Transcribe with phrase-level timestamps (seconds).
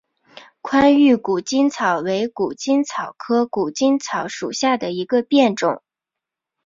[0.61, 5.83] 宽玉谷精草为谷精草科谷精草属下的一个变种。